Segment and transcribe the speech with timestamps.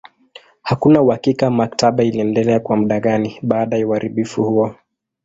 [0.61, 4.75] Hakuna uhakika maktaba iliendelea kwa muda gani baada ya uharibifu huo.